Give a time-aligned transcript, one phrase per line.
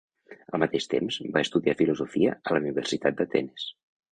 [0.57, 3.69] Al mateix temps, va estudiar filosofia a la Universitat d"Atenes.